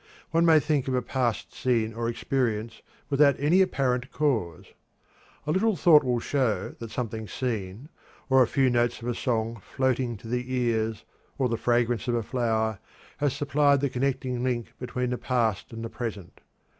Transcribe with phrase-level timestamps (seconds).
[0.31, 4.65] One may think of a past scene or experience without any apparent cause.
[5.45, 7.87] A little thought will show that something seen,
[8.27, 11.05] or a few notes of a song floating to the ears,
[11.37, 12.79] or the fragrance of a flower,
[13.17, 16.41] has supplied the connecting link between the past and the present.